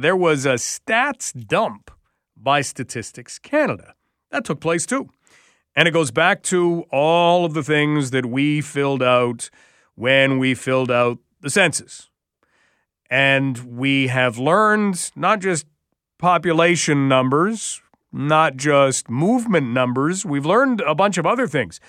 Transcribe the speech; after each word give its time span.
There 0.00 0.16
was 0.16 0.46
a 0.46 0.54
stats 0.54 1.32
dump 1.48 1.90
by 2.36 2.60
Statistics 2.60 3.40
Canada. 3.40 3.94
That 4.30 4.44
took 4.44 4.60
place 4.60 4.86
too. 4.86 5.08
And 5.74 5.88
it 5.88 5.90
goes 5.90 6.12
back 6.12 6.44
to 6.44 6.84
all 6.92 7.44
of 7.44 7.52
the 7.52 7.64
things 7.64 8.12
that 8.12 8.24
we 8.24 8.60
filled 8.60 9.02
out 9.02 9.50
when 9.96 10.38
we 10.38 10.54
filled 10.54 10.92
out 10.92 11.18
the 11.40 11.50
census. 11.50 12.10
And 13.10 13.76
we 13.76 14.06
have 14.06 14.38
learned 14.38 15.10
not 15.16 15.40
just 15.40 15.66
population 16.16 17.08
numbers, 17.08 17.82
not 18.12 18.56
just 18.56 19.10
movement 19.10 19.72
numbers, 19.72 20.24
we've 20.24 20.46
learned 20.46 20.80
a 20.82 20.94
bunch 20.94 21.18
of 21.18 21.26
other 21.26 21.48
things. 21.48 21.80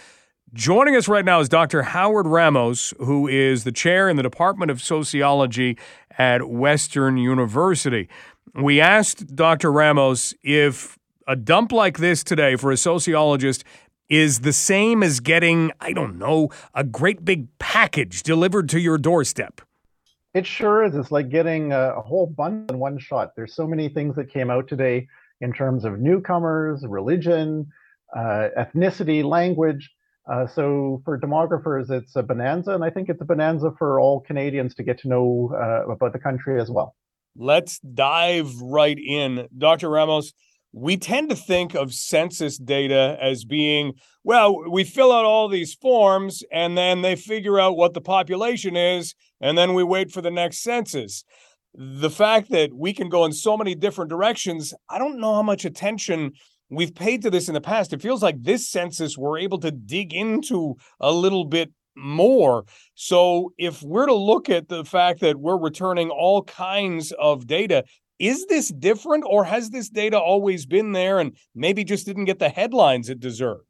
Joining 0.51 0.95
us 0.95 1.07
right 1.07 1.23
now 1.23 1.41
is 1.41 1.47
Dr. 1.47 1.83
Howard 1.83 2.25
Ramos, 2.25 2.91
who 2.97 3.27
is 3.27 3.65
the 3.65 3.71
chair 3.71 4.09
in 4.09 4.17
the 4.17 4.23
Department 4.23 4.71
of 4.71 4.81
Sociology 4.81 5.77
at 6.19 6.49
Western 6.49 7.17
University. 7.17 8.09
We 8.53 8.81
asked 8.81 9.35
Dr. 9.35 9.71
Ramos 9.71 10.35
if 10.43 10.99
a 11.25 11.35
dump 11.35 11.71
like 11.71 11.97
this 11.97 12.23
today 12.23 12.55
for 12.57 12.71
a 12.71 12.77
sociologist 12.77 13.63
is 14.09 14.39
the 14.39 14.53
same 14.53 15.01
as 15.01 15.19
getting, 15.19 15.71
I 15.79 15.93
don't 15.93 16.17
know, 16.17 16.49
a 16.73 16.83
great 16.83 17.23
big 17.23 17.47
package 17.59 18.23
delivered 18.23 18.67
to 18.69 18.79
your 18.79 18.97
doorstep. 18.97 19.61
It 20.33 20.45
sure 20.45 20.83
is. 20.83 20.95
It's 20.95 21.11
like 21.11 21.29
getting 21.29 21.71
a, 21.71 22.01
whole 22.01 22.27
bunch 22.27 22.69
in 22.69 22.79
one 22.79 22.99
shot. 22.99 23.35
There's 23.35 23.55
so 23.55 23.67
many 23.67 23.89
things 23.89 24.15
that 24.15 24.31
came 24.31 24.49
out 24.49 24.67
today 24.67 25.07
in 25.41 25.53
terms 25.53 25.85
of 25.85 25.99
newcomers, 25.99 26.85
religion, 26.85 27.67
uh, 28.15 28.49
ethnicity, 28.57 29.23
language. 29.23 29.89
Uh, 30.29 30.45
so 30.45 31.01
for 31.05 31.19
demographers, 31.19 31.89
it's 31.89 32.15
a 32.15 32.21
bonanza, 32.21 32.71
and 32.71 32.83
I 32.83 32.89
think 32.91 33.09
it's 33.09 33.21
a 33.21 33.25
bonanza 33.25 33.73
for 33.77 33.99
all 33.99 34.19
Canadians 34.21 34.75
to 34.75 34.83
get 34.83 34.99
to 34.99 35.07
know 35.07 35.51
uh, 35.55 35.91
about 35.91 36.13
the 36.13 36.19
country 36.19 36.61
as 36.61 36.69
well. 36.69 36.95
Let's 37.35 37.79
dive 37.79 38.53
right 38.61 38.97
in. 38.97 39.47
Dr. 39.57 39.89
Ramos, 39.89 40.33
we 40.71 40.97
tend 40.97 41.29
to 41.31 41.35
think 41.35 41.73
of 41.73 41.93
census 41.93 42.57
data 42.57 43.17
as 43.19 43.43
being, 43.43 43.93
well, 44.23 44.69
we 44.69 44.83
fill 44.83 45.11
out 45.11 45.25
all 45.25 45.47
these 45.47 45.73
forms 45.73 46.43
and 46.51 46.77
then 46.77 47.01
they 47.01 47.15
figure 47.15 47.59
out 47.59 47.75
what 47.75 47.95
the 47.95 48.01
population 48.01 48.75
is, 48.75 49.15
and 49.41 49.57
then 49.57 49.73
we 49.73 49.83
wait 49.83 50.11
for 50.11 50.21
the 50.21 50.29
next 50.29 50.61
census. 50.61 51.23
The 51.73 52.09
fact 52.09 52.51
that 52.51 52.73
we 52.73 52.93
can 52.93 53.09
go 53.09 53.25
in 53.25 53.31
so 53.31 53.57
many 53.57 53.73
different 53.73 54.09
directions, 54.09 54.73
I 54.89 54.99
don't 54.99 55.19
know 55.19 55.33
how 55.33 55.43
much 55.43 55.65
attention 55.65 56.33
we've 56.69 56.93
paid 56.93 57.21
to 57.23 57.29
this 57.29 57.47
in 57.47 57.53
the 57.53 57.61
past. 57.61 57.93
It 57.93 58.01
feels 58.01 58.23
like 58.23 58.41
this 58.41 58.67
census 58.67 59.17
we're 59.17 59.39
able 59.39 59.59
to 59.59 59.71
dig 59.71 60.13
into 60.13 60.75
a 60.99 61.11
little 61.11 61.45
bit 61.45 61.71
more. 61.95 62.65
So 62.95 63.53
if 63.57 63.81
we're 63.81 64.05
to 64.05 64.13
look 64.13 64.49
at 64.49 64.69
the 64.69 64.85
fact 64.85 65.19
that 65.21 65.37
we're 65.37 65.57
returning 65.57 66.09
all 66.09 66.43
kinds 66.43 67.11
of 67.13 67.47
data, 67.47 67.83
is 68.19 68.45
this 68.47 68.69
different 68.69 69.23
or 69.27 69.45
has 69.45 69.69
this 69.69 69.89
data 69.89 70.19
always 70.19 70.65
been 70.65 70.91
there 70.91 71.19
and 71.19 71.35
maybe 71.55 71.83
just 71.83 72.05
didn't 72.05 72.25
get 72.25 72.39
the 72.39 72.49
headlines 72.49 73.09
it 73.09 73.19
deserved? 73.19 73.63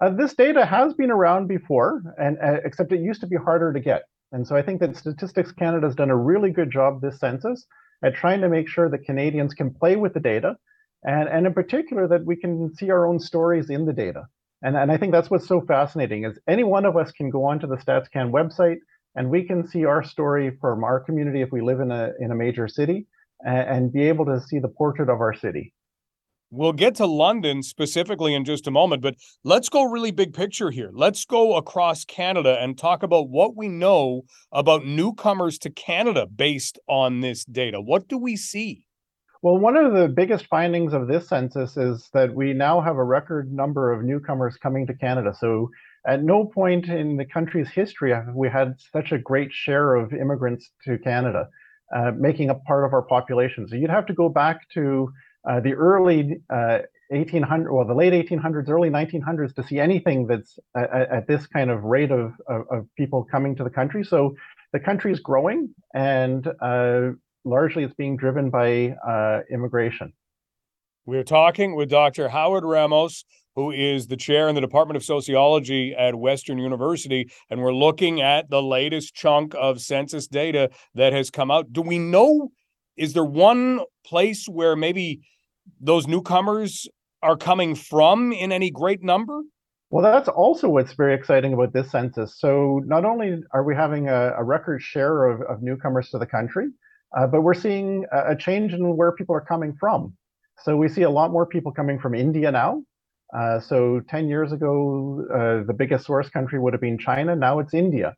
Uh, 0.00 0.10
this 0.10 0.34
data 0.34 0.66
has 0.66 0.92
been 0.94 1.10
around 1.10 1.46
before, 1.46 2.02
and 2.18 2.36
uh, 2.42 2.58
except 2.64 2.92
it 2.92 3.00
used 3.00 3.20
to 3.20 3.26
be 3.26 3.36
harder 3.36 3.72
to 3.72 3.80
get. 3.80 4.02
And 4.32 4.46
so 4.46 4.56
I 4.56 4.62
think 4.62 4.80
that 4.80 4.96
Statistics 4.96 5.52
Canada 5.52 5.86
has 5.86 5.94
done 5.94 6.10
a 6.10 6.16
really 6.16 6.50
good 6.50 6.70
job 6.70 7.00
this 7.00 7.20
census 7.20 7.66
at 8.02 8.16
trying 8.16 8.40
to 8.40 8.48
make 8.48 8.68
sure 8.68 8.88
that 8.90 9.04
Canadians 9.04 9.54
can 9.54 9.72
play 9.72 9.94
with 9.94 10.12
the 10.12 10.20
data 10.20 10.56
and, 11.04 11.28
and 11.28 11.46
in 11.46 11.54
particular 11.54 12.08
that 12.08 12.24
we 12.24 12.36
can 12.36 12.74
see 12.74 12.90
our 12.90 13.06
own 13.06 13.20
stories 13.20 13.70
in 13.70 13.84
the 13.84 13.92
data. 13.92 14.26
And, 14.62 14.76
and 14.76 14.90
I 14.90 14.96
think 14.96 15.12
that's 15.12 15.30
what's 15.30 15.46
so 15.46 15.60
fascinating 15.60 16.24
is 16.24 16.38
any 16.48 16.64
one 16.64 16.86
of 16.86 16.96
us 16.96 17.12
can 17.12 17.30
go 17.30 17.44
onto 17.44 17.66
the 17.66 17.76
StatsCan 17.76 18.30
website 18.30 18.78
and 19.14 19.30
we 19.30 19.44
can 19.44 19.68
see 19.68 19.84
our 19.84 20.02
story 20.02 20.56
from 20.60 20.82
our 20.82 21.00
community 21.00 21.42
if 21.42 21.52
we 21.52 21.60
live 21.60 21.80
in 21.80 21.90
a, 21.90 22.10
in 22.18 22.32
a 22.32 22.34
major 22.34 22.66
city 22.66 23.06
and, 23.44 23.68
and 23.68 23.92
be 23.92 24.02
able 24.08 24.24
to 24.24 24.40
see 24.40 24.58
the 24.58 24.68
portrait 24.68 25.10
of 25.10 25.20
our 25.20 25.34
city. 25.34 25.74
We'll 26.50 26.72
get 26.72 26.94
to 26.96 27.06
London 27.06 27.62
specifically 27.62 28.32
in 28.32 28.44
just 28.44 28.66
a 28.68 28.70
moment, 28.70 29.02
but 29.02 29.16
let's 29.42 29.68
go 29.68 29.82
really 29.82 30.12
big 30.12 30.32
picture 30.32 30.70
here. 30.70 30.90
Let's 30.92 31.24
go 31.24 31.56
across 31.56 32.04
Canada 32.04 32.56
and 32.60 32.78
talk 32.78 33.02
about 33.02 33.28
what 33.28 33.56
we 33.56 33.66
know 33.66 34.22
about 34.52 34.84
newcomers 34.84 35.58
to 35.58 35.70
Canada 35.70 36.26
based 36.26 36.78
on 36.88 37.22
this 37.22 37.44
data. 37.44 37.80
What 37.80 38.06
do 38.06 38.16
we 38.16 38.36
see? 38.36 38.86
Well, 39.44 39.58
one 39.58 39.76
of 39.76 39.92
the 39.92 40.08
biggest 40.08 40.46
findings 40.46 40.94
of 40.94 41.06
this 41.06 41.28
census 41.28 41.76
is 41.76 42.08
that 42.14 42.34
we 42.34 42.54
now 42.54 42.80
have 42.80 42.96
a 42.96 43.04
record 43.04 43.52
number 43.52 43.92
of 43.92 44.02
newcomers 44.02 44.56
coming 44.56 44.86
to 44.86 44.94
Canada. 44.94 45.34
So 45.38 45.68
at 46.06 46.22
no 46.22 46.46
point 46.46 46.88
in 46.88 47.18
the 47.18 47.26
country's 47.26 47.68
history 47.68 48.10
have 48.12 48.34
we 48.34 48.48
had 48.48 48.76
such 48.90 49.12
a 49.12 49.18
great 49.18 49.52
share 49.52 49.96
of 49.96 50.14
immigrants 50.14 50.70
to 50.86 50.96
Canada, 50.96 51.50
uh, 51.94 52.12
making 52.16 52.48
up 52.48 52.64
part 52.64 52.86
of 52.86 52.94
our 52.94 53.02
population. 53.02 53.68
So 53.68 53.76
you'd 53.76 53.90
have 53.90 54.06
to 54.06 54.14
go 54.14 54.30
back 54.30 54.66
to 54.70 55.12
uh, 55.46 55.60
the 55.60 55.74
early 55.74 56.40
uh, 56.48 56.78
1800, 57.10 57.70
well, 57.70 57.86
the 57.86 57.92
late 57.92 58.14
1800s, 58.14 58.70
early 58.70 58.88
1900s 58.88 59.54
to 59.56 59.62
see 59.62 59.78
anything 59.78 60.26
that's 60.26 60.58
at, 60.74 60.90
at 60.90 61.26
this 61.28 61.46
kind 61.46 61.70
of 61.70 61.84
rate 61.84 62.12
of, 62.12 62.32
of, 62.48 62.62
of, 62.70 62.86
people 62.96 63.26
coming 63.30 63.54
to 63.56 63.62
the 63.62 63.68
country. 63.68 64.04
So 64.04 64.36
the 64.72 64.80
country 64.80 65.12
is 65.12 65.20
growing 65.20 65.74
and 65.92 66.48
uh, 66.62 67.10
largely 67.44 67.84
it's 67.84 67.94
being 67.94 68.16
driven 68.16 68.50
by 68.50 68.96
uh, 69.06 69.40
immigration. 69.50 70.12
We're 71.06 71.24
talking 71.24 71.76
with 71.76 71.90
Dr. 71.90 72.28
Howard 72.28 72.64
Ramos, 72.64 73.24
who 73.56 73.70
is 73.70 74.06
the 74.06 74.16
chair 74.16 74.48
in 74.48 74.54
the 74.54 74.60
Department 74.60 74.96
of 74.96 75.04
Sociology 75.04 75.94
at 75.94 76.14
Western 76.14 76.58
University, 76.58 77.30
and 77.50 77.60
we're 77.60 77.74
looking 77.74 78.20
at 78.20 78.48
the 78.50 78.62
latest 78.62 79.14
chunk 79.14 79.54
of 79.54 79.80
census 79.80 80.26
data 80.26 80.70
that 80.94 81.12
has 81.12 81.30
come 81.30 81.50
out. 81.50 81.72
Do 81.72 81.82
we 81.82 81.98
know? 81.98 82.50
Is 82.96 83.12
there 83.12 83.24
one 83.24 83.80
place 84.04 84.48
where 84.48 84.76
maybe 84.76 85.20
those 85.80 86.06
newcomers 86.06 86.88
are 87.22 87.36
coming 87.36 87.74
from 87.74 88.32
in 88.32 88.50
any 88.50 88.70
great 88.70 89.02
number? 89.02 89.42
Well, 89.90 90.02
that's 90.02 90.28
also 90.28 90.68
what's 90.68 90.94
very 90.94 91.14
exciting 91.14 91.52
about 91.52 91.72
this 91.72 91.90
census. 91.90 92.40
So, 92.40 92.82
not 92.84 93.04
only 93.04 93.42
are 93.52 93.62
we 93.62 93.76
having 93.76 94.08
a, 94.08 94.32
a 94.36 94.42
record 94.42 94.82
share 94.82 95.26
of, 95.26 95.42
of 95.42 95.62
newcomers 95.62 96.10
to 96.10 96.18
the 96.18 96.26
country, 96.26 96.68
uh, 97.16 97.26
but 97.26 97.42
we're 97.42 97.54
seeing 97.54 98.04
a, 98.12 98.34
change 98.36 98.72
in 98.72 98.96
where 98.96 99.12
people 99.12 99.34
are 99.34 99.40
coming 99.40 99.76
from. 99.78 100.16
So 100.62 100.76
we 100.76 100.88
see 100.88 101.02
a 101.02 101.10
lot 101.10 101.30
more 101.30 101.46
people 101.46 101.72
coming 101.72 101.98
from 101.98 102.14
India 102.14 102.50
now. 102.50 102.82
Uh, 103.36 103.58
so 103.58 104.00
10 104.08 104.28
years 104.28 104.52
ago, 104.52 105.26
uh, 105.32 105.66
the 105.66 105.74
biggest 105.74 106.06
source 106.06 106.28
country 106.28 106.58
would 106.58 106.72
have 106.72 106.80
been 106.80 106.98
China. 106.98 107.34
Now 107.34 107.58
it's 107.58 107.74
India. 107.74 108.14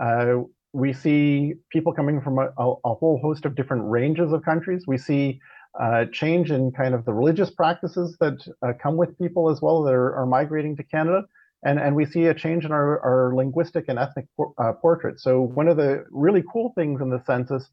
Uh, 0.00 0.42
we 0.72 0.92
see 0.92 1.54
people 1.72 1.92
coming 1.92 2.20
from 2.20 2.38
a, 2.38 2.48
a, 2.56 2.94
whole 2.94 3.18
host 3.20 3.44
of 3.44 3.56
different 3.56 3.82
ranges 3.90 4.32
of 4.32 4.44
countries. 4.44 4.84
We 4.86 4.98
see 4.98 5.40
uh, 5.80 6.04
change 6.12 6.52
in 6.52 6.70
kind 6.70 6.94
of 6.94 7.04
the 7.04 7.12
religious 7.12 7.50
practices 7.50 8.16
that 8.20 8.46
uh, 8.62 8.72
come 8.80 8.96
with 8.96 9.18
people 9.18 9.50
as 9.50 9.60
well 9.60 9.82
that 9.82 9.92
are, 9.92 10.14
are, 10.14 10.26
migrating 10.26 10.76
to 10.76 10.84
Canada. 10.84 11.24
And, 11.64 11.80
and 11.80 11.96
we 11.96 12.06
see 12.06 12.26
a 12.26 12.34
change 12.34 12.64
in 12.64 12.70
our, 12.70 13.00
our 13.00 13.34
linguistic 13.34 13.86
and 13.88 13.98
ethnic 13.98 14.26
por- 14.36 14.54
portrait. 14.80 15.20
So 15.20 15.40
one 15.40 15.66
of 15.66 15.76
the 15.76 16.04
really 16.10 16.44
cool 16.50 16.72
things 16.76 17.00
in 17.00 17.10
the 17.10 17.22
census 17.26 17.68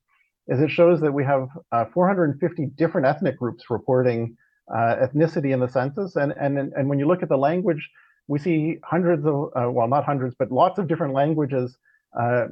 is 0.48 0.62
it 0.62 0.72
shows 0.72 1.02
that 1.02 1.12
we 1.12 1.24
have 1.24 1.50
uh, 1.72 1.86
450 1.94 2.68
different 2.78 3.08
ethnic 3.08 3.38
groups 3.38 3.66
reporting 3.70 4.38
uh, 4.74 4.96
ethnicity 5.06 5.54
in 5.54 5.60
the 5.60 5.68
census. 5.68 6.16
And, 6.16 6.34
and, 6.40 6.58
and 6.58 6.90
when 6.90 7.00
you 7.00 7.08
look 7.08 7.24
at 7.24 7.30
the 7.30 7.38
language, 7.38 7.90
we 8.28 8.40
see 8.40 8.78
hundreds 8.84 9.26
of, 9.26 9.52
uh, 9.56 9.70
well, 9.72 9.88
not 9.88 10.06
hundreds, 10.06 10.36
but 10.38 10.52
lots 10.52 10.80
of 10.80 10.88
different 10.88 11.14
languages 11.14 11.78
uh, 12.20 12.46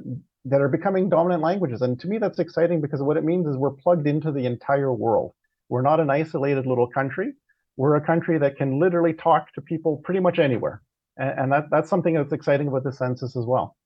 that 0.44 0.60
are 0.60 0.68
becoming 0.68 1.08
dominant 1.08 1.42
languages. 1.42 1.82
And 1.82 1.98
to 2.00 2.06
me, 2.06 2.18
that's 2.18 2.38
exciting 2.38 2.80
because 2.80 3.02
what 3.02 3.16
it 3.16 3.24
means 3.24 3.46
is 3.46 3.56
we're 3.56 3.70
plugged 3.70 4.06
into 4.06 4.32
the 4.32 4.46
entire 4.46 4.92
world. 4.92 5.32
We're 5.68 5.82
not 5.82 6.00
an 6.00 6.10
isolated 6.10 6.66
little 6.66 6.86
country. 6.86 7.32
We're 7.76 7.96
a 7.96 8.00
country 8.00 8.38
that 8.38 8.56
can 8.56 8.78
literally 8.80 9.12
talk 9.12 9.52
to 9.54 9.60
people 9.60 10.00
pretty 10.04 10.20
much 10.20 10.38
anywhere. 10.38 10.82
And, 11.18 11.40
and 11.40 11.52
that, 11.52 11.64
that's 11.70 11.90
something 11.90 12.14
that's 12.14 12.32
exciting 12.32 12.68
about 12.68 12.84
the 12.84 12.92
census 12.92 13.36
as 13.36 13.44
well. 13.44 13.76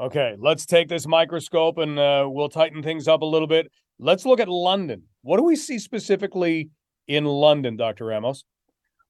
Okay, 0.00 0.34
let's 0.38 0.64
take 0.64 0.88
this 0.88 1.06
microscope 1.06 1.76
and 1.76 1.98
uh, 1.98 2.26
we'll 2.26 2.48
tighten 2.48 2.82
things 2.82 3.06
up 3.06 3.20
a 3.20 3.26
little 3.26 3.46
bit. 3.46 3.70
Let's 3.98 4.24
look 4.24 4.40
at 4.40 4.48
London. 4.48 5.02
What 5.20 5.36
do 5.36 5.42
we 5.42 5.56
see 5.56 5.78
specifically 5.78 6.70
in 7.06 7.26
London, 7.26 7.76
Dr. 7.76 8.06
Ramos? 8.06 8.44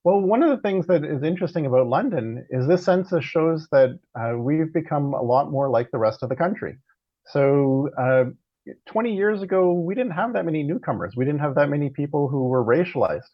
Well, 0.02 0.20
one 0.20 0.42
of 0.42 0.50
the 0.50 0.60
things 0.62 0.88
that 0.88 1.04
is 1.04 1.22
interesting 1.22 1.64
about 1.66 1.86
London 1.86 2.44
is 2.50 2.66
this 2.66 2.84
census 2.84 3.24
shows 3.24 3.68
that 3.70 4.00
uh, 4.18 4.36
we've 4.36 4.72
become 4.72 5.14
a 5.14 5.22
lot 5.22 5.52
more 5.52 5.70
like 5.70 5.92
the 5.92 5.98
rest 5.98 6.24
of 6.24 6.28
the 6.28 6.34
country. 6.34 6.76
So, 7.26 7.90
uh, 7.96 8.24
20 8.88 9.14
years 9.14 9.42
ago, 9.42 9.72
we 9.72 9.94
didn't 9.94 10.12
have 10.12 10.32
that 10.32 10.44
many 10.44 10.64
newcomers. 10.64 11.14
We 11.16 11.24
didn't 11.24 11.40
have 11.40 11.54
that 11.54 11.68
many 11.68 11.90
people 11.90 12.26
who 12.26 12.48
were 12.48 12.64
racialized. 12.64 13.30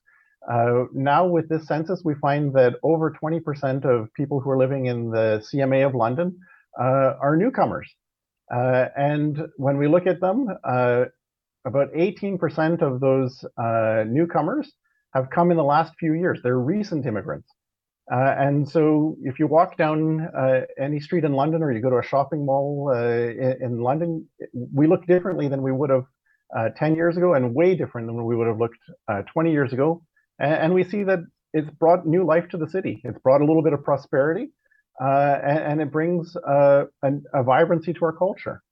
Uh, 0.51 0.85
now, 0.93 1.27
with 1.27 1.49
this 1.49 1.67
census, 1.67 2.03
we 2.05 2.17
find 2.17 2.53
that 2.53 2.75
over 2.83 3.11
20% 3.13 3.87
of 3.87 4.13
people 4.13 4.41
who 4.41 4.51
are 4.51 4.59
living 4.59 4.87
in 4.87 5.11
the 5.11 5.43
CMA 5.51 5.87
of 5.87 5.95
London 5.95 6.39
are 6.79 7.37
newcomers. 7.37 7.89
Uh, 8.55 8.87
and 8.97 9.39
when 9.57 9.77
we 9.77 9.89
look 9.89 10.07
at 10.07 10.21
them, 10.21 10.47
uh, 10.65 11.05
about 11.67 11.93
18% 11.95 12.83
of 12.83 13.01
those 13.01 13.45
newcomers 14.07 14.73
have 15.15 15.31
come 15.31 15.51
in 15.51 15.57
the 15.57 15.65
last 15.65 15.93
few 15.99 16.13
years. 16.13 16.39
They're 16.43 16.59
recent 16.59 17.07
immigrants. 17.07 17.49
Uh, 18.13 18.35
and 18.39 18.69
so 18.69 19.17
if 19.23 19.41
you 19.41 19.49
walk 19.49 19.77
down 19.77 20.29
uh, 20.37 20.61
any 20.79 21.01
street 21.01 21.25
in 21.25 21.33
London 21.33 21.63
or 21.63 21.73
you 21.73 21.83
go 21.83 21.91
to 21.91 21.99
a 21.99 22.05
shopping 22.05 22.47
mall 22.47 22.93
uh, 22.95 22.99
in, 22.99 23.57
in, 23.61 23.81
London, 23.81 24.29
we 24.73 24.87
look 24.87 25.05
differently 25.07 25.49
than 25.49 25.61
we 25.61 25.73
would 25.73 25.91
have 25.91 26.05
uh, 26.57 26.69
10 26.77 26.95
years 26.95 27.17
ago 27.17 27.35
and 27.35 27.53
way 27.53 27.75
different 27.75 28.07
than 28.07 28.25
we 28.25 28.37
would 28.37 28.47
have 28.47 28.61
looked 28.61 28.79
uh, 29.09 29.23
20 29.33 29.51
years 29.51 29.73
ago. 29.73 30.05
And, 30.39 30.55
and, 30.55 30.75
we 30.75 30.85
see 30.85 31.03
that 31.03 31.19
it's 31.53 31.69
brought 31.71 32.07
new 32.07 32.25
life 32.25 32.49
to 32.51 32.57
the 32.57 32.69
city. 32.69 33.01
It's 33.03 33.19
brought 33.19 33.41
a 33.41 33.45
little 33.45 33.63
bit 33.63 33.73
of 33.73 33.83
prosperity 33.83 34.51
uh, 35.01 35.39
and, 35.43 35.59
and, 35.59 35.81
it 35.81 35.93
brings 35.93 36.37
uh, 36.37 36.85
a, 37.03 37.13
a 37.35 37.43
vibrancy 37.43 37.93
to 37.93 38.05
our 38.05 38.13
culture. 38.13 38.63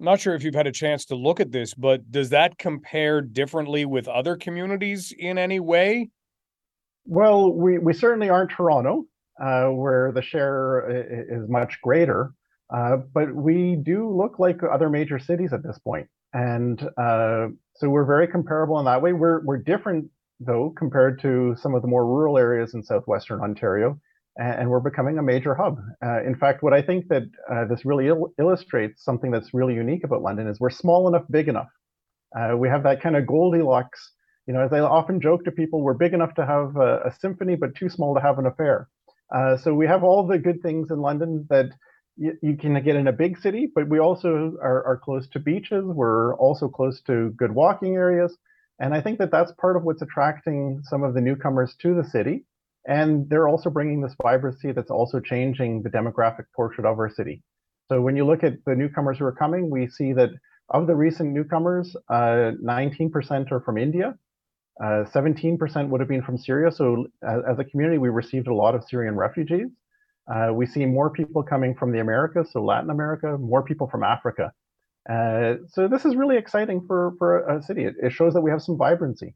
I'm 0.00 0.06
not 0.06 0.20
sure 0.20 0.34
if 0.34 0.42
you've 0.42 0.54
had 0.54 0.66
a 0.66 0.72
chance 0.72 1.04
to 1.06 1.14
look 1.14 1.40
at 1.40 1.52
this, 1.52 1.74
but 1.74 2.10
does 2.10 2.30
that 2.30 2.58
compare 2.58 3.20
differently 3.20 3.84
with 3.84 4.08
other 4.08 4.36
communities 4.36 5.12
in 5.16 5.38
any 5.38 5.60
way? 5.60 6.10
Well, 7.04 7.52
we, 7.52 7.78
we 7.78 7.92
certainly 7.92 8.30
aren't 8.30 8.50
Toronto, 8.50 9.04
uh, 9.40 9.66
where 9.66 10.10
the 10.12 10.22
share 10.22 10.88
is 11.28 11.48
much 11.48 11.80
greater, 11.82 12.32
uh, 12.74 12.98
but 13.12 13.34
we 13.34 13.76
do 13.76 14.08
look 14.08 14.38
like 14.38 14.60
other 14.62 14.88
major 14.88 15.18
cities 15.18 15.52
at 15.52 15.62
this 15.62 15.78
point. 15.78 16.08
And 16.32 16.82
uh, 16.96 17.48
so 17.74 17.88
we're 17.88 18.04
very 18.04 18.28
comparable 18.28 18.78
in 18.78 18.84
that 18.84 19.02
way. 19.02 19.12
We're, 19.12 19.42
we're 19.44 19.58
different, 19.58 20.06
though, 20.38 20.72
compared 20.76 21.20
to 21.22 21.56
some 21.60 21.74
of 21.74 21.82
the 21.82 21.88
more 21.88 22.06
rural 22.06 22.38
areas 22.38 22.74
in 22.74 22.82
southwestern 22.82 23.40
Ontario, 23.40 23.98
and, 24.40 24.70
we're 24.70 24.80
becoming 24.80 25.18
a 25.18 25.22
major 25.22 25.54
hub. 25.54 25.80
Uh, 26.04 26.22
in 26.22 26.34
fact, 26.34 26.62
what 26.62 26.72
I 26.72 26.82
think 26.82 27.08
that 27.08 27.24
uh, 27.50 27.66
this 27.66 27.84
really 27.84 28.08
il- 28.08 28.32
illustrates 28.38 29.04
something 29.04 29.30
that's 29.30 29.52
really 29.52 29.74
unique 29.74 30.04
about 30.04 30.22
London 30.22 30.48
is 30.48 30.58
we're 30.58 30.70
small 30.70 31.08
enough, 31.08 31.24
big 31.30 31.48
enough. 31.48 31.68
Uh, 32.36 32.56
we 32.56 32.68
have 32.68 32.82
that 32.84 33.02
kind 33.02 33.16
of 33.16 33.26
Goldilocks. 33.26 34.12
You 34.46 34.54
know, 34.54 34.60
as 34.60 34.72
I 34.72 34.80
often 34.80 35.20
joke 35.20 35.44
to 35.44 35.50
people, 35.50 35.82
we're 35.82 35.94
big 35.94 36.14
enough 36.14 36.34
to 36.34 36.46
have 36.46 36.76
a, 36.76 37.02
a 37.06 37.14
symphony, 37.20 37.54
but 37.54 37.74
too 37.74 37.88
small 37.88 38.14
to 38.14 38.20
have 38.20 38.38
an 38.38 38.46
affair. 38.46 38.88
Uh, 39.34 39.56
so 39.56 39.74
we 39.74 39.86
have 39.86 40.02
all 40.02 40.26
the 40.26 40.38
good 40.38 40.60
things 40.62 40.90
in 40.90 41.00
London 41.00 41.46
that 41.50 41.66
you, 42.16 42.36
you 42.42 42.56
can 42.56 42.82
get 42.82 42.96
in 42.96 43.06
a 43.06 43.12
big 43.12 43.38
city, 43.38 43.70
but 43.74 43.88
we 43.88 43.98
also 43.98 44.56
are, 44.60 44.84
are, 44.84 45.00
close 45.02 45.28
to 45.28 45.38
beaches. 45.38 45.84
We're 45.84 46.34
also 46.36 46.68
close 46.68 47.00
to 47.02 47.30
good 47.36 47.52
walking 47.52 47.94
areas. 47.94 48.36
And 48.80 48.94
I 48.94 49.00
think 49.00 49.18
that 49.18 49.30
that's 49.30 49.52
part 49.52 49.76
of 49.76 49.84
what's 49.84 50.02
attracting 50.02 50.80
some 50.82 51.02
of 51.02 51.14
the 51.14 51.20
newcomers 51.20 51.76
to 51.82 51.94
the 51.94 52.04
city. 52.04 52.44
And 52.86 53.28
they're 53.28 53.48
also 53.48 53.70
bringing 53.70 54.00
this 54.00 54.14
vibrancy 54.22 54.72
that's 54.72 54.90
also 54.90 55.20
changing 55.20 55.82
the 55.82 55.90
demographic 55.90 56.44
portrait 56.54 56.86
of 56.86 56.98
our 56.98 57.10
city. 57.10 57.42
So 57.90 58.00
when 58.00 58.16
you 58.16 58.24
look 58.24 58.44
at 58.44 58.54
the 58.66 58.74
newcomers 58.74 59.18
who 59.18 59.24
are 59.24 59.32
coming, 59.32 59.70
we 59.70 59.88
see 59.88 60.12
that 60.14 60.30
of 60.70 60.86
the 60.86 60.94
recent 60.94 61.32
newcomers, 61.32 61.94
uh, 62.08 62.52
19% 62.64 63.50
are 63.50 63.60
from 63.60 63.76
India, 63.76 64.14
uh, 64.80 65.04
17% 65.12 65.88
would 65.88 66.00
have 66.00 66.08
been 66.08 66.22
from 66.22 66.38
Syria. 66.38 66.70
So 66.72 67.06
as, 67.26 67.42
as, 67.50 67.58
a 67.58 67.64
community, 67.64 67.98
we 67.98 68.08
received 68.08 68.46
a 68.46 68.54
lot 68.54 68.74
of 68.74 68.84
Syrian 68.84 69.16
refugees. 69.16 69.68
Uh, 70.32 70.52
we 70.54 70.64
see 70.64 70.86
more 70.86 71.10
people 71.10 71.42
coming 71.42 71.74
from 71.74 71.92
the 71.92 72.00
Americas, 72.00 72.52
so 72.52 72.64
Latin 72.64 72.90
America, 72.90 73.36
more 73.36 73.62
people 73.62 73.88
from 73.88 74.04
Africa. 74.04 74.52
Uh, 75.08 75.54
so 75.68 75.88
this 75.88 76.04
is 76.04 76.14
really 76.14 76.36
exciting 76.36 76.84
for, 76.86 77.14
for 77.18 77.46
a 77.48 77.62
city. 77.62 77.84
It, 77.84 77.94
it 78.02 78.12
shows 78.12 78.32
that 78.34 78.40
we 78.40 78.50
have 78.50 78.62
some 78.62 78.78
vibrancy. 78.78 79.34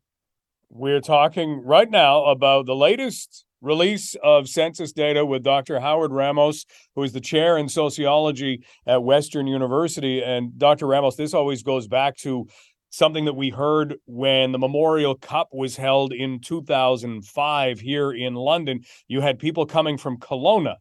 We're 0.70 1.00
talking 1.00 1.62
right 1.64 1.90
now 1.90 2.24
about 2.24 2.66
the 2.66 2.74
latest 2.74 3.44
release 3.60 4.14
of 4.22 4.48
census 4.48 4.92
data 4.92 5.24
with 5.24 5.42
Dr. 5.42 5.80
Howard 5.80 6.12
Ramos, 6.12 6.64
who 6.94 7.02
is 7.02 7.12
the 7.12 7.20
chair 7.20 7.56
in 7.56 7.68
sociology 7.68 8.64
at 8.86 9.02
Western 9.02 9.46
University. 9.46 10.22
And 10.22 10.58
Dr. 10.58 10.86
Ramos, 10.86 11.16
this 11.16 11.34
always 11.34 11.62
goes 11.62 11.88
back 11.88 12.16
to 12.18 12.46
something 12.90 13.24
that 13.24 13.34
we 13.34 13.50
heard 13.50 13.96
when 14.06 14.52
the 14.52 14.58
Memorial 14.58 15.16
Cup 15.16 15.48
was 15.52 15.76
held 15.76 16.12
in 16.12 16.40
2005 16.40 17.80
here 17.80 18.12
in 18.12 18.34
London. 18.34 18.80
You 19.08 19.20
had 19.20 19.38
people 19.38 19.66
coming 19.66 19.98
from 19.98 20.18
Kelowna. 20.18 20.76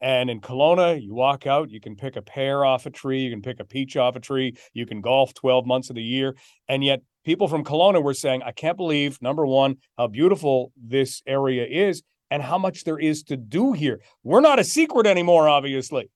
And 0.00 0.30
in 0.30 0.40
Kelowna, 0.40 1.02
you 1.02 1.12
walk 1.12 1.46
out, 1.46 1.70
you 1.70 1.80
can 1.80 1.96
pick 1.96 2.14
a 2.14 2.22
pear 2.22 2.64
off 2.64 2.86
a 2.86 2.90
tree, 2.90 3.22
you 3.22 3.30
can 3.30 3.42
pick 3.42 3.58
a 3.58 3.64
peach 3.64 3.96
off 3.96 4.14
a 4.14 4.20
tree, 4.20 4.54
you 4.72 4.86
can 4.86 5.00
golf 5.00 5.34
12 5.34 5.66
months 5.66 5.90
of 5.90 5.96
the 5.96 6.02
year. 6.02 6.36
And 6.68 6.84
yet, 6.84 7.02
people 7.28 7.46
from 7.46 7.62
Kelowna 7.62 8.02
were 8.02 8.14
saying, 8.14 8.42
I 8.42 8.52
can't 8.52 8.78
believe, 8.78 9.20
number 9.20 9.46
one, 9.46 9.76
how 9.98 10.06
beautiful 10.06 10.72
this 10.82 11.22
area 11.26 11.66
is 11.66 12.02
and 12.30 12.42
how 12.42 12.56
much 12.56 12.84
there 12.84 12.98
is 12.98 13.22
to 13.24 13.36
do 13.36 13.74
here. 13.74 14.00
We're 14.22 14.40
not 14.40 14.58
a 14.58 14.64
secret 14.64 15.06
anymore, 15.06 15.46
obviously. 15.46 16.10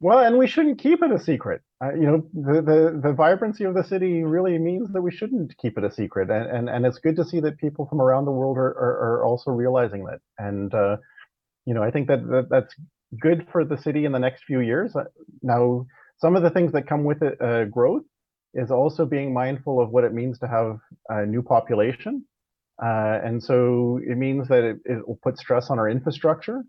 Well, 0.00 0.18
and 0.18 0.36
we 0.36 0.46
shouldn't 0.46 0.78
keep 0.78 1.02
it 1.02 1.10
a 1.10 1.18
secret. 1.18 1.62
Uh, 1.82 1.94
you 1.94 2.02
know, 2.02 2.28
the, 2.34 2.60
the, 2.60 3.00
the 3.02 3.14
vibrancy 3.14 3.64
of 3.64 3.72
the 3.72 3.84
city 3.84 4.22
really 4.22 4.58
means 4.58 4.92
that 4.92 5.00
we 5.00 5.10
shouldn't 5.10 5.56
keep 5.56 5.78
it 5.78 5.84
a 5.84 5.90
secret, 5.90 6.28
and 6.30 6.46
and, 6.56 6.68
and 6.68 6.84
it's 6.84 6.98
good 6.98 7.16
to 7.16 7.24
see 7.24 7.40
that 7.40 7.56
people 7.56 7.86
from 7.86 8.02
around 8.02 8.26
the 8.26 8.30
world 8.30 8.58
are 8.58 8.74
are, 8.86 8.96
are 9.06 9.24
also 9.24 9.50
realizing 9.50 10.04
that. 10.04 10.20
And 10.38 10.74
uh, 10.74 10.98
you 11.64 11.72
know, 11.72 11.82
I 11.82 11.90
think 11.90 12.06
that, 12.08 12.26
that 12.28 12.48
that's 12.50 12.74
good 13.18 13.46
for 13.50 13.64
the 13.64 13.78
city 13.78 14.04
in 14.04 14.12
the 14.12 14.18
next 14.18 14.44
few 14.44 14.60
years. 14.60 14.94
Uh, 14.94 15.04
now, 15.42 15.86
some 16.18 16.36
of 16.36 16.42
the 16.42 16.50
things 16.50 16.72
that 16.72 16.86
come 16.86 17.04
with 17.04 17.22
it, 17.22 17.40
uh, 17.40 17.64
growth, 17.64 18.02
is 18.54 18.70
also 18.70 19.04
being 19.04 19.32
mindful 19.32 19.80
of 19.80 19.90
what 19.90 20.04
it 20.04 20.12
means 20.12 20.38
to 20.38 20.48
have 20.48 20.78
a 21.08 21.26
new 21.26 21.42
population. 21.42 22.24
Uh, 22.82 23.18
and 23.24 23.42
so 23.42 24.00
it 24.04 24.16
means 24.16 24.48
that 24.48 24.64
it, 24.64 24.76
it, 24.84 25.06
will 25.06 25.18
put 25.22 25.38
stress 25.38 25.70
on 25.70 25.78
our 25.78 25.88
infrastructure. 25.88 26.64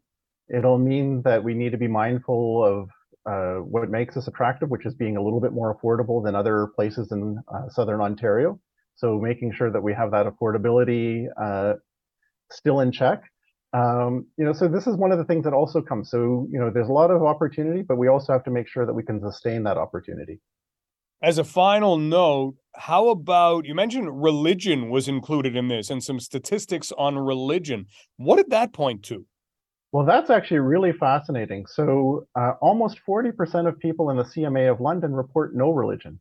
It'll 0.56 0.78
mean 0.78 1.22
that 1.24 1.44
we 1.44 1.54
need 1.54 1.72
to 1.72 1.78
be 1.78 1.88
mindful 1.88 2.64
of 2.64 2.90
uh, 3.28 3.62
what 3.62 3.90
makes 3.90 4.16
us 4.18 4.28
attractive, 4.28 4.70
which 4.70 4.86
is 4.86 4.94
being 4.94 5.18
a 5.18 5.22
little 5.22 5.42
bit 5.42 5.52
more 5.52 5.76
affordable 5.76 6.24
than 6.24 6.36
other 6.36 6.68
places 6.76 7.12
in 7.12 7.40
uh, 7.54 7.70
southern 7.70 8.02
Ontario. 8.02 8.60
So 8.96 9.20
making 9.20 9.54
sure 9.54 9.72
that 9.72 9.82
we 9.82 9.94
have 9.94 10.12
that 10.12 10.28
affordability 10.28 11.26
uh, 11.42 11.74
still 12.52 12.82
in 12.82 12.92
check. 12.92 13.24
Um, 13.74 14.28
you 14.38 14.46
know, 14.46 14.54
so 14.54 14.68
this 14.68 14.88
is 14.88 14.96
one 14.96 15.12
of 15.12 15.18
the 15.18 15.26
things 15.26 15.44
that 15.44 15.54
also 15.54 15.82
comes. 15.82 16.10
So 16.12 16.48
you 16.52 16.60
know, 16.60 16.70
there's 16.74 16.88
a 16.88 16.94
lot 16.94 17.12
of 17.12 17.24
opportunity, 17.24 17.82
but 17.82 17.98
we 17.98 18.08
also 18.08 18.32
have 18.32 18.44
to 18.46 18.52
make 18.52 18.68
sure 18.68 18.86
that 18.86 18.94
we 18.94 19.04
can 19.04 19.20
sustain 19.20 19.64
that 19.64 19.78
opportunity. 19.78 20.40
As 21.26 21.40
a 21.40 21.44
final 21.44 21.98
note, 21.98 22.54
how 22.76 23.10
about 23.10 23.66
you 23.66 23.74
mentioned 23.74 24.22
religion 24.22 24.92
was 24.92 25.08
included 25.08 25.56
in 25.56 25.70
this 25.70 25.90
and 25.90 26.04
some 26.04 26.20
statistics 26.20 26.92
on 27.00 27.18
religion. 27.18 27.88
What 28.18 28.36
did 28.36 28.52
that 28.52 28.74
point 28.74 29.02
to? 29.06 29.26
Well, 29.92 30.06
that's 30.06 30.30
actually 30.30 30.60
really 30.60 30.94
fascinating. 30.94 31.66
So, 31.66 32.28
uh, 32.36 32.52
almost 32.62 33.00
40% 33.10 33.68
of 33.68 33.80
people 33.80 34.12
in 34.12 34.18
the 34.18 34.24
CMA 34.24 34.72
of 34.72 34.80
London 34.80 35.14
report 35.14 35.56
no 35.56 35.72
religion. 35.72 36.20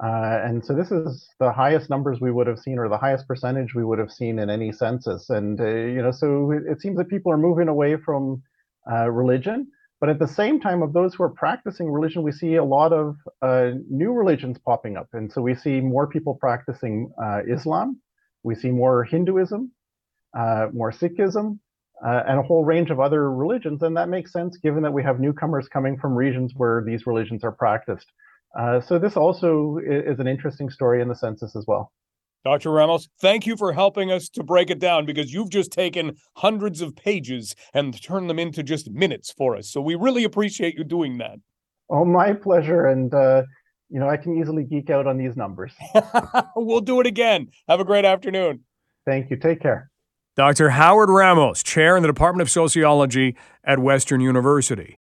Uh, 0.00 0.38
and 0.44 0.64
so 0.64 0.72
this 0.72 0.92
is 0.92 1.28
the 1.40 1.50
highest 1.50 1.90
numbers 1.90 2.20
we 2.20 2.30
would 2.30 2.46
have 2.46 2.60
seen, 2.60 2.78
or 2.78 2.88
the 2.88 2.96
highest 2.96 3.26
percentage 3.26 3.74
we 3.74 3.84
would 3.84 3.98
have 3.98 4.12
seen 4.12 4.38
in 4.38 4.50
any 4.50 4.70
census. 4.70 5.30
And 5.30 5.60
uh, 5.60 5.66
you 5.66 6.00
know, 6.00 6.12
so 6.12 6.52
it, 6.52 6.62
it, 6.70 6.80
seems 6.80 6.96
that 6.98 7.08
people 7.08 7.32
are 7.32 7.38
moving 7.38 7.66
away 7.66 7.96
from 7.96 8.40
uh, 8.88 9.10
religion. 9.10 9.66
But 10.00 10.10
at 10.10 10.18
the 10.18 10.28
same 10.28 10.60
time, 10.60 10.82
of 10.82 10.92
those 10.92 11.14
who 11.14 11.24
are 11.24 11.28
practicing 11.28 11.90
religion, 11.90 12.22
we 12.22 12.32
see 12.32 12.54
a 12.54 12.64
lot 12.64 12.92
of 12.92 13.16
uh, 13.42 13.70
new 13.90 14.12
religions 14.12 14.56
popping 14.58 14.96
up. 14.96 15.08
And 15.12 15.30
so 15.32 15.42
we 15.42 15.54
see 15.54 15.80
more 15.80 16.06
people 16.06 16.34
practicing 16.34 17.12
uh, 17.20 17.40
Islam, 17.48 18.00
we 18.44 18.54
see 18.54 18.70
more 18.70 19.02
Hinduism, 19.04 19.72
more 20.72 20.92
Sikhism, 20.92 21.58
uh, 22.04 22.22
and 22.28 22.38
a 22.38 22.42
whole 22.42 22.64
range 22.64 22.90
of 22.90 23.00
other 23.00 23.32
religions. 23.32 23.82
And 23.82 23.96
that 23.96 24.08
makes 24.08 24.32
sense 24.32 24.56
given 24.58 24.82
that 24.84 24.92
we 24.92 25.02
have 25.02 25.18
newcomers 25.18 25.68
coming 25.68 25.98
from 25.98 26.14
regions 26.14 26.52
where 26.56 26.82
these 26.86 27.06
religions 27.06 27.42
are 27.42 27.52
practiced. 27.52 28.06
Uh, 28.58 28.80
so 28.80 28.98
this 28.98 29.16
also 29.16 29.78
is 29.84 30.20
an 30.20 30.26
interesting 30.26 30.70
story 30.70 31.02
in 31.02 31.08
the 31.08 31.14
census 31.14 31.54
as 31.56 31.64
well. 31.66 31.92
Dr. 32.48 32.72
Ramos, 32.72 33.10
thank 33.20 33.46
you 33.46 33.58
for 33.58 33.74
helping 33.74 34.10
us 34.10 34.30
to 34.30 34.42
break 34.42 34.70
it 34.70 34.78
down 34.78 35.04
because 35.04 35.34
you've 35.34 35.50
just 35.50 35.70
taken 35.70 36.16
hundreds 36.36 36.80
of 36.80 36.96
pages 36.96 37.54
and 37.74 38.02
turned 38.02 38.30
them 38.30 38.38
into 38.38 38.62
just 38.62 38.90
minutes 38.90 39.30
for 39.30 39.54
us. 39.54 39.68
So 39.68 39.82
we 39.82 39.96
really 39.96 40.24
appreciate 40.24 40.74
you 40.74 40.82
doing 40.82 41.18
that. 41.18 41.40
Oh, 41.90 42.06
my 42.06 42.32
pleasure. 42.32 42.86
And, 42.86 43.12
uh, 43.12 43.42
you 43.90 44.00
know, 44.00 44.08
I 44.08 44.16
can 44.16 44.34
easily 44.38 44.64
geek 44.64 44.88
out 44.88 45.06
on 45.06 45.18
these 45.18 45.36
numbers. 45.36 45.74
we'll 46.56 46.80
do 46.80 47.00
it 47.00 47.06
again. 47.06 47.48
Have 47.68 47.80
a 47.80 47.84
great 47.84 48.06
afternoon. 48.06 48.60
Thank 49.04 49.28
you. 49.28 49.36
Take 49.36 49.60
care. 49.60 49.90
Dr. 50.34 50.70
Howard 50.70 51.10
Ramos, 51.10 51.62
chair 51.62 51.98
in 51.98 52.02
the 52.02 52.08
Department 52.08 52.40
of 52.40 52.48
Sociology 52.48 53.36
at 53.62 53.78
Western 53.78 54.22
University. 54.22 54.96